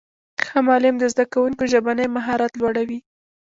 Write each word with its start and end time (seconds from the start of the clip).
ښه 0.45 0.59
معلم 0.67 0.95
د 0.99 1.03
زدهکوونکو 1.13 1.63
ژبنی 1.71 2.07
مهارت 2.15 2.51
لوړوي. 2.59 2.99